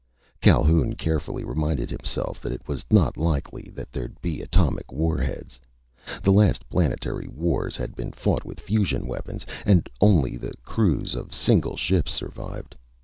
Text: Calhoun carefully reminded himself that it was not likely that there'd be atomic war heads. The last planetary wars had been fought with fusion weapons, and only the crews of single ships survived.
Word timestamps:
Calhoun 0.41 0.95
carefully 0.95 1.43
reminded 1.43 1.91
himself 1.91 2.41
that 2.41 2.51
it 2.51 2.67
was 2.67 2.83
not 2.89 3.17
likely 3.17 3.71
that 3.75 3.91
there'd 3.93 4.19
be 4.19 4.41
atomic 4.41 4.91
war 4.91 5.19
heads. 5.19 5.59
The 6.23 6.31
last 6.31 6.67
planetary 6.71 7.27
wars 7.27 7.77
had 7.77 7.95
been 7.95 8.11
fought 8.11 8.43
with 8.43 8.59
fusion 8.59 9.05
weapons, 9.05 9.45
and 9.63 9.87
only 10.01 10.37
the 10.37 10.55
crews 10.63 11.13
of 11.13 11.35
single 11.35 11.77
ships 11.77 12.13
survived. 12.13 12.75